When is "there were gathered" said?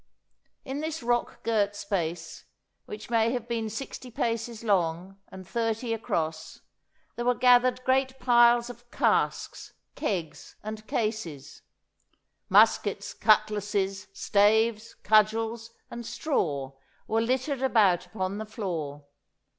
7.15-7.83